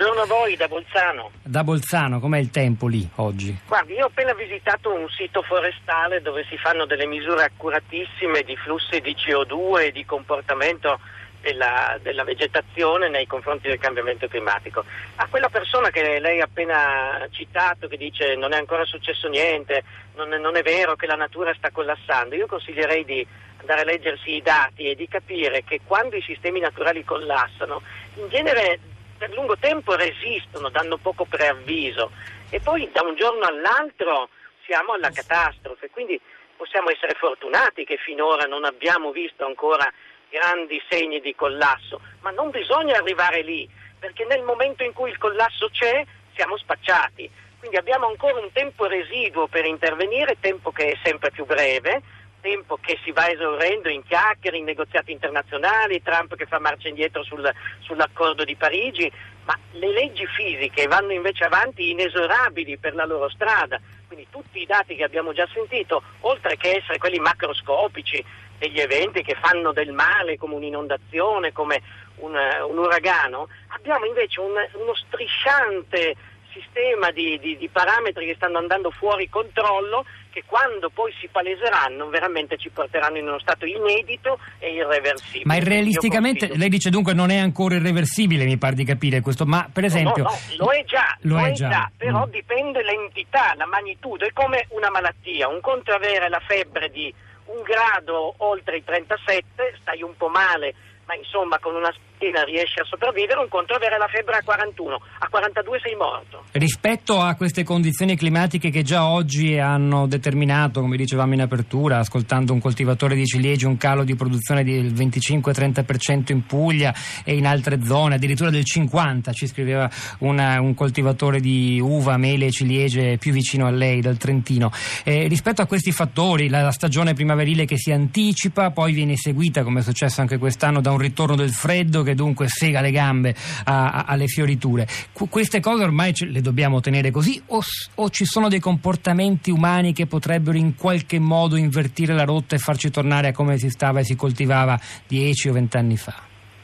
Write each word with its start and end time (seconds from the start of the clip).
Buongiorno 0.00 0.22
a 0.22 0.38
voi 0.38 0.56
da 0.56 0.66
Bolzano. 0.66 1.30
Da 1.42 1.62
Bolzano, 1.62 2.20
com'è 2.20 2.38
il 2.38 2.50
tempo 2.50 2.86
lì 2.86 3.06
oggi? 3.16 3.54
Guardi, 3.66 3.92
io 3.92 4.04
ho 4.04 4.06
appena 4.06 4.32
visitato 4.32 4.90
un 4.90 5.06
sito 5.10 5.42
forestale 5.42 6.22
dove 6.22 6.46
si 6.48 6.56
fanno 6.56 6.86
delle 6.86 7.04
misure 7.04 7.44
accuratissime 7.44 8.40
di 8.40 8.56
flussi 8.56 8.98
di 9.02 9.14
CO2 9.14 9.88
e 9.88 9.92
di 9.92 10.06
comportamento 10.06 10.98
della, 11.42 11.98
della, 12.00 12.24
vegetazione 12.24 13.10
nei 13.10 13.26
confronti 13.26 13.68
del 13.68 13.78
cambiamento 13.78 14.26
climatico. 14.26 14.86
A 15.16 15.26
quella 15.28 15.50
persona 15.50 15.90
che 15.90 16.18
lei 16.18 16.40
ha 16.40 16.44
appena 16.44 17.28
citato, 17.30 17.86
che 17.86 17.98
dice 17.98 18.36
non 18.36 18.54
è 18.54 18.56
ancora 18.56 18.86
successo 18.86 19.28
niente, 19.28 19.84
non 20.16 20.32
è, 20.32 20.38
non 20.38 20.56
è 20.56 20.62
vero 20.62 20.96
che 20.96 21.06
la 21.06 21.14
natura 21.14 21.52
sta 21.52 21.70
collassando, 21.70 22.34
io 22.34 22.46
consiglierei 22.46 23.04
di 23.04 23.26
andare 23.58 23.82
a 23.82 23.84
leggersi 23.84 24.36
i 24.36 24.40
dati 24.40 24.88
e 24.88 24.94
di 24.94 25.06
capire 25.06 25.62
che 25.62 25.82
quando 25.84 26.16
i 26.16 26.22
sistemi 26.22 26.58
naturali 26.58 27.04
collassano, 27.04 27.82
in 28.14 28.28
genere 28.30 28.78
per 29.20 29.34
lungo 29.34 29.58
tempo 29.58 29.94
resistono, 29.96 30.70
danno 30.70 30.96
poco 30.96 31.26
preavviso 31.26 32.10
e 32.48 32.58
poi 32.58 32.90
da 32.90 33.02
un 33.02 33.14
giorno 33.16 33.44
all'altro 33.44 34.30
siamo 34.64 34.94
alla 34.94 35.10
catastrofe. 35.10 35.90
Quindi 35.90 36.18
possiamo 36.56 36.88
essere 36.88 37.12
fortunati 37.18 37.84
che 37.84 37.98
finora 37.98 38.46
non 38.46 38.64
abbiamo 38.64 39.10
visto 39.12 39.44
ancora 39.44 39.86
grandi 40.30 40.80
segni 40.88 41.20
di 41.20 41.34
collasso, 41.34 42.00
ma 42.20 42.30
non 42.30 42.48
bisogna 42.48 42.96
arrivare 42.96 43.42
lì, 43.42 43.68
perché 43.98 44.24
nel 44.24 44.42
momento 44.42 44.84
in 44.84 44.94
cui 44.94 45.10
il 45.10 45.18
collasso 45.18 45.68
c'è 45.68 46.02
siamo 46.34 46.56
spacciati. 46.56 47.30
Quindi 47.58 47.76
abbiamo 47.76 48.06
ancora 48.06 48.40
un 48.40 48.50
tempo 48.52 48.86
residuo 48.86 49.48
per 49.48 49.66
intervenire, 49.66 50.40
tempo 50.40 50.70
che 50.70 50.92
è 50.92 50.98
sempre 51.04 51.30
più 51.30 51.44
breve, 51.44 52.00
tempo 52.40 52.78
che 52.80 52.98
si 53.04 53.12
va 53.12 53.28
esaurendo 53.28 53.88
in 53.88 54.02
chiacchiere, 54.04 54.56
in 54.56 54.64
negoziati 54.64 55.12
internazionali, 55.12 56.02
Trump 56.02 56.34
che 56.36 56.46
fa 56.46 56.58
marcia 56.58 56.88
indietro 56.88 57.22
sul, 57.22 57.48
sull'accordo 57.80 58.44
di 58.44 58.56
Parigi, 58.56 59.10
ma 59.44 59.56
le 59.72 59.92
leggi 59.92 60.26
fisiche 60.26 60.86
vanno 60.86 61.12
invece 61.12 61.44
avanti 61.44 61.90
inesorabili 61.90 62.76
per 62.78 62.94
la 62.94 63.04
loro 63.04 63.28
strada. 63.28 63.80
Quindi 64.06 64.26
tutti 64.30 64.60
i 64.60 64.66
dati 64.66 64.96
che 64.96 65.04
abbiamo 65.04 65.32
già 65.32 65.48
sentito, 65.52 66.02
oltre 66.20 66.56
che 66.56 66.76
essere 66.76 66.98
quelli 66.98 67.18
macroscopici 67.18 68.24
degli 68.58 68.80
eventi 68.80 69.22
che 69.22 69.36
fanno 69.40 69.72
del 69.72 69.92
male 69.92 70.36
come 70.36 70.54
un'inondazione, 70.54 71.52
come 71.52 71.80
un, 72.16 72.34
un 72.34 72.78
uragano, 72.78 73.48
abbiamo 73.68 74.04
invece 74.04 74.40
un, 74.40 74.52
uno 74.74 74.94
strisciante 74.94 76.16
sistema 76.52 77.10
di, 77.10 77.38
di, 77.38 77.56
di, 77.56 77.68
parametri 77.68 78.26
che 78.26 78.34
stanno 78.34 78.58
andando 78.58 78.90
fuori 78.90 79.28
controllo 79.28 80.04
che 80.30 80.44
quando 80.46 80.90
poi 80.90 81.12
si 81.20 81.28
paleseranno 81.28 82.08
veramente 82.08 82.56
ci 82.56 82.70
porteranno 82.70 83.18
in 83.18 83.26
uno 83.26 83.38
stato 83.40 83.66
inedito 83.66 84.38
e 84.58 84.72
irreversibile. 84.72 85.44
Ma 85.44 85.58
realisticamente, 85.58 86.56
lei 86.56 86.68
dice 86.68 86.90
dunque 86.90 87.14
non 87.14 87.30
è 87.30 87.36
ancora 87.36 87.76
irreversibile, 87.76 88.44
mi 88.44 88.58
pare 88.58 88.74
di 88.74 88.84
capire 88.84 89.20
questo, 89.20 89.44
ma 89.44 89.68
per 89.72 89.84
esempio... 89.84 90.22
No, 90.22 90.30
no, 90.30 90.36
no 90.58 90.64
lo 90.64 90.70
è 90.70 90.84
già, 90.84 91.16
lo, 91.22 91.36
lo 91.36 91.46
è 91.46 91.52
già, 91.52 91.68
già 91.68 91.90
però 91.96 92.26
mm. 92.26 92.30
dipende 92.30 92.82
l'entità, 92.82 93.54
la 93.56 93.66
magnitudo, 93.66 94.24
è 94.24 94.32
come 94.32 94.66
una 94.70 94.90
malattia, 94.90 95.48
un 95.48 95.60
conto 95.60 95.92
avere 95.92 96.28
la 96.28 96.40
febbre 96.46 96.90
di 96.90 97.12
un 97.46 97.62
grado 97.62 98.34
oltre 98.38 98.76
i 98.76 98.84
37, 98.84 99.78
stai 99.80 100.02
un 100.02 100.16
po' 100.16 100.28
male, 100.28 100.74
ma 101.06 101.14
insomma 101.14 101.58
con 101.58 101.74
una 101.74 101.92
spina 102.20 102.42
riesci 102.42 102.78
a 102.78 102.84
sopravvivere, 102.84 103.40
un 103.40 103.48
conto 103.48 103.72
avere 103.72 103.96
la 103.96 104.06
febbre 104.06 104.36
a 104.36 104.42
41, 104.44 105.00
a 105.20 105.28
42 105.28 105.78
sei 105.82 105.96
morto. 105.96 106.44
Rispetto 106.52 107.18
a 107.18 107.34
queste 107.34 107.64
condizioni 107.64 108.14
climatiche 108.14 108.68
che 108.68 108.82
già 108.82 109.06
oggi 109.06 109.58
hanno 109.58 110.06
determinato, 110.06 110.82
come 110.82 110.98
dicevamo 110.98 111.32
in 111.32 111.40
apertura, 111.40 111.98
ascoltando 111.98 112.52
un 112.52 112.60
coltivatore 112.60 113.14
di 113.14 113.24
ciliegie, 113.24 113.66
un 113.66 113.78
calo 113.78 114.04
di 114.04 114.14
produzione 114.14 114.62
del 114.62 114.92
25-30% 114.92 116.32
in 116.32 116.44
Puglia 116.44 116.94
e 117.24 117.34
in 117.34 117.46
altre 117.46 117.82
zone, 117.82 118.16
addirittura 118.16 118.50
del 118.50 118.64
50%, 118.70 119.32
ci 119.32 119.46
scriveva 119.46 119.88
una, 120.18 120.60
un 120.60 120.74
coltivatore 120.74 121.40
di 121.40 121.80
uva, 121.82 122.18
mele 122.18 122.46
e 122.46 122.50
ciliegie 122.50 123.16
più 123.16 123.32
vicino 123.32 123.66
a 123.66 123.70
lei, 123.70 124.02
dal 124.02 124.18
Trentino. 124.18 124.70
Eh, 125.04 125.26
rispetto 125.26 125.62
a 125.62 125.66
questi 125.66 125.90
fattori, 125.90 126.50
la, 126.50 126.60
la 126.60 126.72
stagione 126.72 127.14
primaverile 127.14 127.64
che 127.64 127.78
si 127.78 127.92
anticipa, 127.92 128.72
poi 128.72 128.92
viene 128.92 129.16
seguita, 129.16 129.62
come 129.62 129.80
è 129.80 129.82
successo 129.82 130.20
anche 130.20 130.36
quest'anno, 130.36 130.82
da 130.82 130.90
un 130.90 130.98
ritorno 130.98 131.34
del 131.34 131.50
freddo 131.50 132.02
che 132.02 132.09
dunque 132.14 132.48
sega 132.48 132.80
le 132.80 132.90
gambe 132.90 133.34
a, 133.64 133.90
a, 133.90 134.04
alle 134.06 134.26
fioriture. 134.26 134.86
Qu- 135.12 135.28
queste 135.28 135.60
cose 135.60 135.84
ormai 135.84 136.14
ce 136.14 136.26
le 136.26 136.40
dobbiamo 136.40 136.80
tenere 136.80 137.10
così 137.10 137.42
o, 137.46 137.60
o, 137.94 138.10
ci 138.10 138.24
sono 138.24 138.48
dei 138.48 138.60
comportamenti 138.60 139.50
umani 139.50 139.92
che 139.92 140.06
potrebbero 140.06 140.56
in 140.56 140.74
qualche 140.74 141.18
modo 141.18 141.56
invertire 141.56 142.14
la 142.14 142.24
rotta 142.24 142.54
e 142.54 142.58
farci 142.58 142.90
tornare 142.90 143.28
a 143.28 143.32
come 143.32 143.58
si 143.58 143.70
stava 143.70 144.00
e 144.00 144.04
si 144.04 144.16
coltivava 144.16 144.78
dieci 145.06 145.48
o 145.48 145.52
vent'anni 145.52 145.96
fa? 145.96 146.14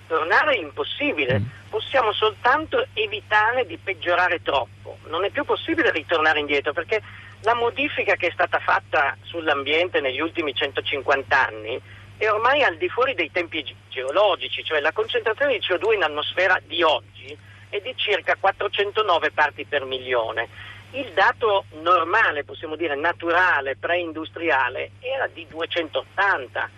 Tornare 0.06 0.54
è 0.54 0.58
impossibile, 0.60 1.40
mm. 1.40 1.44
possiamo 1.68 2.12
soltanto 2.12 2.86
evitare 2.92 3.66
di 3.66 3.76
peggiorare 3.82 4.40
troppo. 4.42 4.98
Non 5.08 5.24
è 5.24 5.30
più 5.30 5.44
possibile 5.44 5.90
ritornare 5.90 6.38
indietro 6.38 6.72
perché 6.72 7.02
la 7.42 7.54
modifica 7.54 8.14
che 8.14 8.28
è 8.28 8.30
stata 8.32 8.58
fatta 8.58 9.16
sull'ambiente 9.22 10.00
negli 10.00 10.20
ultimi 10.20 10.54
150 10.54 11.46
anni 11.46 11.80
è 12.18 12.30
ormai 12.30 12.62
al 12.62 12.76
di 12.76 12.88
fuori 12.88 13.14
dei 13.14 13.30
tempi 13.30 13.64
geologici, 13.88 14.64
cioè 14.64 14.80
la 14.80 14.92
concentrazione 14.92 15.58
di 15.58 15.64
CO2 15.66 15.94
in 15.94 16.02
atmosfera 16.02 16.60
di 16.64 16.82
oggi 16.82 17.36
è 17.68 17.80
di 17.80 17.94
circa 17.96 18.36
409 18.38 19.30
parti 19.32 19.64
per 19.64 19.84
milione. 19.84 20.48
Il 20.92 21.12
dato 21.12 21.64
normale, 21.82 22.44
possiamo 22.44 22.76
dire 22.76 22.94
naturale, 22.94 23.76
preindustriale, 23.76 24.92
era 25.00 25.26
di 25.26 25.46
280. 25.48 26.70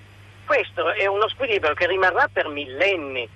Questo 0.44 0.93
è 0.93 1.06
uno 1.06 1.28
squilibrio 1.28 1.75
che 1.75 1.87
rimarrà 1.87 2.28
per 2.32 2.49
millenni. 2.49 3.28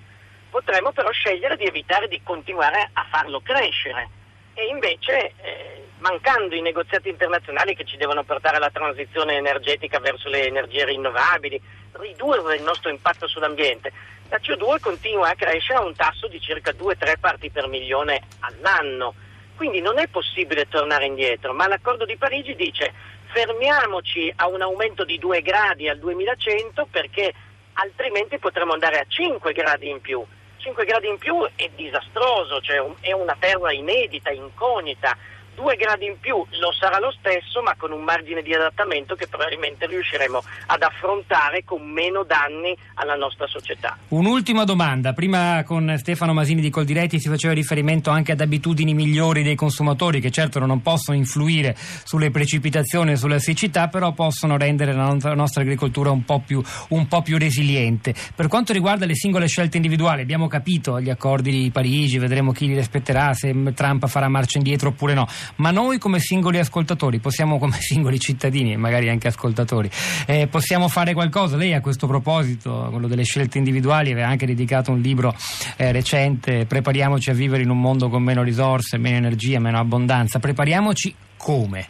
Potremmo 0.50 0.92
però 0.92 1.10
scegliere 1.10 1.56
di 1.56 1.64
evitare 1.64 2.08
di 2.08 2.20
continuare 2.22 2.90
a 2.92 3.06
farlo 3.10 3.40
crescere 3.40 4.08
e 4.54 4.66
invece 4.66 5.32
eh, 5.36 5.86
mancando 5.98 6.54
i 6.54 6.60
negoziati 6.60 7.08
internazionali 7.08 7.74
che 7.74 7.84
ci 7.84 7.96
devono 7.96 8.22
portare 8.24 8.56
alla 8.56 8.70
transizione 8.70 9.36
energetica 9.36 9.98
verso 9.98 10.28
le 10.28 10.46
energie 10.46 10.84
rinnovabili, 10.84 11.60
ridurre 11.92 12.56
il 12.56 12.62
nostro 12.62 12.90
impatto 12.90 13.26
sull'ambiente, 13.26 13.92
la 14.28 14.38
CO2 14.38 14.80
continua 14.80 15.28
a 15.28 15.34
crescere 15.34 15.78
a 15.78 15.84
un 15.84 15.94
tasso 15.94 16.26
di 16.26 16.40
circa 16.40 16.70
2-3 16.70 17.18
parti 17.20 17.50
per 17.50 17.66
milione 17.68 18.22
all'anno. 18.40 19.14
Quindi 19.56 19.80
non 19.80 19.98
è 19.98 20.08
possibile 20.08 20.68
tornare 20.68 21.04
indietro, 21.04 21.52
ma 21.52 21.68
l'accordo 21.68 22.04
di 22.06 22.16
Parigi 22.16 22.54
dice 22.56 22.92
fermiamoci 23.26 24.32
a 24.36 24.46
un 24.48 24.60
aumento 24.62 25.04
di 25.04 25.18
2 25.18 25.42
gradi 25.42 25.88
al 25.88 25.98
2100 25.98 26.86
perché 26.90 27.32
altrimenti 27.74 28.38
potremo 28.38 28.72
andare 28.72 28.98
a 28.98 29.04
5 29.06 29.52
gradi 29.52 29.88
in 29.88 30.00
più. 30.00 30.24
5 30.58 30.84
gradi 30.84 31.08
in 31.08 31.18
più 31.18 31.46
è 31.56 31.68
disastroso, 31.74 32.60
cioè 32.60 32.82
è 33.00 33.12
una 33.12 33.36
terra 33.38 33.72
inedita, 33.72 34.30
incognita, 34.30 35.16
due 35.54 35.76
gradi 35.76 36.06
in 36.06 36.16
più 36.18 36.36
lo 36.36 36.72
sarà 36.72 36.98
lo 36.98 37.12
stesso, 37.12 37.62
ma 37.62 37.74
con 37.76 37.92
un 37.92 38.02
margine 38.02 38.42
di 38.42 38.54
adattamento 38.54 39.14
che 39.14 39.26
probabilmente 39.26 39.86
riusciremo 39.86 40.42
ad 40.66 40.82
affrontare 40.82 41.64
con 41.64 41.82
meno 41.82 42.24
danni 42.24 42.76
alla 42.94 43.14
nostra 43.14 43.46
società. 43.46 43.96
Un'ultima 44.08 44.64
domanda. 44.64 45.12
Prima 45.12 45.62
con 45.64 45.94
Stefano 45.98 46.32
Masini 46.32 46.60
di 46.60 46.70
Coldiretti 46.70 47.20
si 47.20 47.28
faceva 47.28 47.52
riferimento 47.52 48.10
anche 48.10 48.32
ad 48.32 48.40
abitudini 48.40 48.94
migliori 48.94 49.42
dei 49.42 49.54
consumatori 49.54 50.20
che 50.20 50.30
certo 50.30 50.58
non 50.58 50.80
possono 50.82 51.16
influire 51.16 51.74
sulle 51.76 52.30
precipitazioni 52.30 53.12
e 53.12 53.16
sulla 53.16 53.38
siccità, 53.38 53.88
però 53.88 54.12
possono 54.12 54.56
rendere 54.56 54.92
la 54.92 55.14
nostra 55.34 55.62
agricoltura 55.62 56.10
un 56.10 56.24
po, 56.24 56.42
più, 56.44 56.62
un 56.88 57.06
po' 57.06 57.22
più 57.22 57.38
resiliente. 57.38 58.14
Per 58.34 58.48
quanto 58.48 58.72
riguarda 58.72 59.06
le 59.06 59.14
singole 59.14 59.46
scelte 59.46 59.76
individuali, 59.76 60.22
abbiamo 60.22 60.48
capito 60.48 61.00
gli 61.00 61.10
accordi 61.10 61.50
di 61.50 61.70
Parigi, 61.70 62.18
vedremo 62.18 62.52
chi 62.52 62.66
li 62.66 62.74
rispetterà, 62.74 63.32
se 63.34 63.52
Trump 63.74 64.06
farà 64.06 64.28
marcia 64.28 64.58
indietro 64.58 64.88
oppure 64.90 65.14
no 65.14 65.26
ma 65.56 65.70
noi 65.70 65.98
come 65.98 66.18
singoli 66.18 66.58
ascoltatori, 66.58 67.18
possiamo 67.18 67.58
come 67.58 67.76
singoli 67.80 68.18
cittadini 68.18 68.72
e 68.72 68.76
magari 68.76 69.08
anche 69.08 69.28
ascoltatori, 69.28 69.90
eh, 70.26 70.46
possiamo 70.46 70.88
fare 70.88 71.14
qualcosa. 71.14 71.56
Lei 71.56 71.74
a 71.74 71.80
questo 71.80 72.06
proposito, 72.06 72.88
quello 72.90 73.08
delle 73.08 73.24
scelte 73.24 73.58
individuali, 73.58 74.12
aveva 74.12 74.28
anche 74.28 74.46
dedicato 74.46 74.90
un 74.90 75.00
libro 75.00 75.34
eh, 75.76 75.92
recente, 75.92 76.66
Prepariamoci 76.66 77.30
a 77.30 77.34
vivere 77.34 77.62
in 77.62 77.70
un 77.70 77.80
mondo 77.80 78.08
con 78.08 78.22
meno 78.22 78.42
risorse, 78.42 78.98
meno 78.98 79.16
energia, 79.16 79.58
meno 79.58 79.78
abbondanza. 79.78 80.38
Prepariamoci 80.38 81.14
come? 81.36 81.88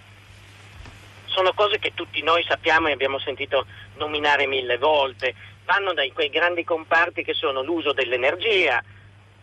Sono 1.27 1.53
cose 1.55 1.79
che 1.79 1.93
tutti 1.95 2.23
noi 2.23 2.45
sappiamo 2.47 2.89
e 2.89 2.93
abbiamo 2.93 3.19
sentito 3.19 3.67
nominare 3.97 4.47
mille 4.47 4.79
volte. 4.79 5.35
Vanno 5.65 5.93
da 5.93 6.03
quei 6.13 6.29
grandi 6.29 6.65
comparti 6.65 7.23
che 7.23 7.35
sono 7.35 7.63
l'uso 7.63 7.93
dell'energia, 7.93 8.83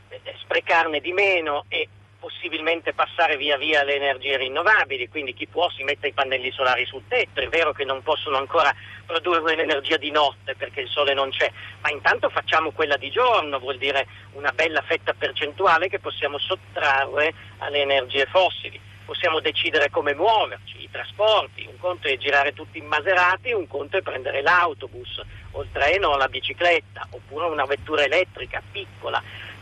eh, 0.10 0.22
sprecarne 0.42 1.00
di 1.00 1.12
meno 1.12 1.66
e 1.68 1.88
possibilmente 2.20 2.94
passare 2.94 3.38
via 3.38 3.58
via 3.58 3.82
alle 3.82 3.96
energie 3.96 4.38
rinnovabili, 4.38 5.08
quindi 5.08 5.34
chi 5.34 5.48
può 5.48 5.70
si 5.70 5.84
mette 5.84 6.08
i 6.08 6.14
pannelli 6.14 6.52
solari 6.52 6.86
sul 6.86 7.04
tetto, 7.08 7.40
è 7.40 7.48
vero 7.48 7.72
che 7.72 7.86
non 7.86 8.04
possono 8.04 8.38
ancora 8.38 8.74
produrre 9.06 9.56
l'energia 9.56 9.98
di 9.98 10.12
notte 10.12 10.56
perché 10.56 10.82
il 10.82 10.90
sole 10.90 11.14
non 11.14 11.30
c'è, 11.32 11.52
ma 11.82 11.90
intanto 11.90 12.30
facciamo 12.30 12.72
quella 12.72 12.98
di 12.98 13.10
giorno, 13.10 13.60
vuol 13.60 13.78
dire 13.78 14.06
una 14.34 14.52
bella 14.52 14.82
fetta 14.82 15.14
percentuale 15.14 15.88
che 15.90 16.00
possiamo 16.00 16.38
sottrarre 16.38 17.34
alle 17.60 17.80
energie 17.80 18.26
fossili. 18.26 18.80
Possiamo 19.06 19.40
decidere 19.40 19.90
come 19.90 20.14
muoverci, 20.14 20.84
i 20.84 20.90
trasporti, 20.92 21.66
un 21.68 21.80
conto 21.80 22.08
è 22.08 22.16
girare 22.18 22.54
tutti 22.54 22.78
in 22.78 22.86
Maserati, 22.86 23.52
un 23.52 23.66
conto 23.66 23.98
è 23.98 24.04
prendere 24.04 24.44
l'autobus 24.44 25.20
o 25.52 25.64
il 25.64 25.70
treno 25.72 26.10
o 26.10 26.18
la 26.18 26.28
bicicletta 26.28 27.08
oppure 27.10 27.48
una 27.48 27.66
vettura 27.66 28.04
elettrica 28.04 28.62
piccola 28.72 29.20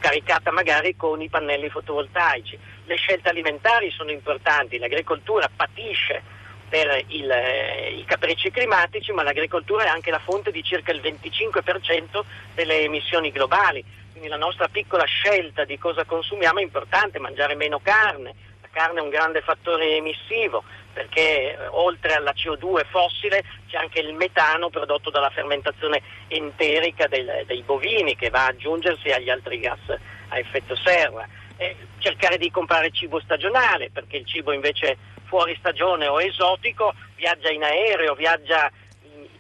caricata 0.07 0.51
magari 0.51 0.95
con 0.95 1.21
i 1.21 1.27
pannelli 1.27 1.67
fotovoltaici. 1.67 2.57
Le 2.85 2.95
scelte 2.95 3.27
alimentari 3.27 3.91
sono 3.91 4.09
importanti, 4.09 4.77
l'agricoltura 4.77 5.49
patisce 5.53 6.21
per 6.69 7.03
il, 7.07 7.29
eh, 7.29 7.93
i 7.97 8.05
capricci 8.05 8.49
climatici, 8.49 9.11
ma 9.11 9.23
l'agricoltura 9.23 9.83
è 9.83 9.87
anche 9.87 10.09
la 10.09 10.19
fonte 10.19 10.51
di 10.51 10.63
circa 10.63 10.93
il 10.93 11.01
25% 11.01 12.23
delle 12.55 12.83
emissioni 12.83 13.31
globali. 13.31 13.83
Quindi 14.11 14.29
la 14.29 14.37
nostra 14.37 14.69
piccola 14.69 15.03
scelta 15.03 15.65
di 15.65 15.77
cosa 15.77 16.05
consumiamo 16.05 16.59
è 16.59 16.63
importante, 16.63 17.19
mangiare 17.19 17.55
meno 17.55 17.79
carne. 17.79 18.33
Carne 18.77 18.99
è 18.99 19.01
un 19.01 19.09
grande 19.09 19.41
fattore 19.41 19.95
emissivo 19.95 20.63
perché 20.93 21.53
eh, 21.53 21.57
oltre 21.71 22.13
alla 22.13 22.31
CO2 22.31 22.85
fossile 22.89 23.43
c'è 23.67 23.77
anche 23.77 23.99
il 24.01 24.13
metano 24.13 24.69
prodotto 24.69 25.09
dalla 25.09 25.31
fermentazione 25.31 25.99
enterica 26.27 27.07
del, 27.07 27.43
dei 27.47 27.63
bovini 27.63 28.15
che 28.15 28.29
va 28.29 28.45
ad 28.45 28.55
aggiungersi 28.55 29.09
agli 29.09 29.31
altri 29.31 29.57
gas 29.57 29.79
a 30.27 30.37
effetto 30.37 30.75
serra. 30.75 31.27
Eh, 31.57 31.75
cercare 31.97 32.37
di 32.37 32.51
comprare 32.51 32.91
cibo 32.91 33.19
stagionale 33.19 33.89
perché 33.91 34.17
il 34.17 34.27
cibo 34.27 34.51
invece 34.51 34.95
fuori 35.23 35.55
stagione 35.57 36.05
o 36.05 36.21
esotico 36.21 36.93
viaggia 37.15 37.49
in 37.49 37.63
aereo, 37.63 38.13
viaggia 38.13 38.71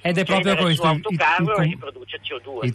ed 0.00 0.16
è 0.16 0.24
proprio 0.24 0.56
questo 0.56 0.86
il, 0.86 0.88
autocarro 0.88 1.56
il, 1.58 1.66
il, 1.66 1.72
e 1.72 1.76
produce 1.76 2.20
CO2. 2.22 2.72